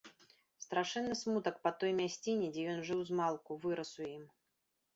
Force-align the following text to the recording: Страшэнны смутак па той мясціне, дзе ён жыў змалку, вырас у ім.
Страшэнны 0.63 1.17
смутак 1.19 1.59
па 1.67 1.73
той 1.85 1.91
мясціне, 2.01 2.49
дзе 2.57 2.63
ён 2.73 2.83
жыў 2.89 3.07
змалку, 3.13 3.61
вырас 3.67 3.95
у 4.03 4.05
ім. 4.15 4.29